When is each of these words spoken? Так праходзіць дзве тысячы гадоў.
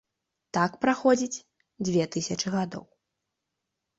Так 0.57 0.71
праходзіць 0.85 1.43
дзве 1.89 2.03
тысячы 2.15 2.47
гадоў. 2.57 2.83